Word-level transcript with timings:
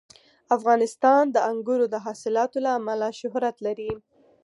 افغانستان 0.57 1.23
د 1.31 1.37
انګورو 1.51 1.85
د 1.93 1.95
حاصلاتو 2.05 2.57
له 2.65 2.71
امله 2.79 3.07
شهرت 3.19 3.55
لري. 3.65 3.91